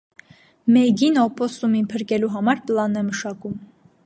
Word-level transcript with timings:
Մեգին 0.77 1.19
օպոսումին 1.25 1.87
փրկելու 1.93 2.33
համար 2.39 2.67
պլան 2.71 3.03
է 3.05 3.09
մշակում։ 3.13 3.59